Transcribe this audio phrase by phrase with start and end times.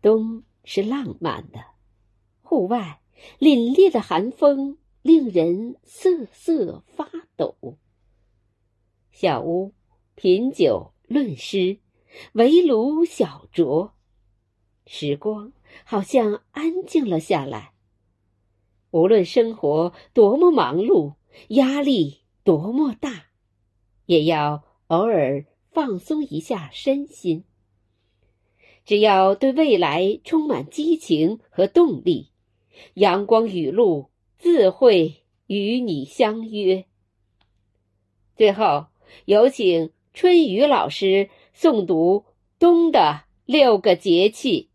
[0.00, 1.58] 冬是浪漫的，
[2.42, 3.00] 户外
[3.38, 7.78] 凛冽的寒风令人瑟瑟发抖。
[9.10, 9.74] 小屋
[10.14, 11.78] 品酒论诗，
[12.32, 13.90] 围炉小酌，
[14.86, 15.52] 时光
[15.84, 17.72] 好像安静了下来。
[18.90, 21.16] 无论生活多么忙碌，
[21.48, 23.26] 压力多么大，
[24.06, 27.44] 也要偶尔放松一下身心。
[28.88, 32.30] 只要对未来充满激情和动力，
[32.94, 36.86] 阳光雨露自会与你相约。
[38.34, 38.86] 最后，
[39.26, 42.24] 有请春雨老师诵读
[42.58, 44.70] 冬的六个节气。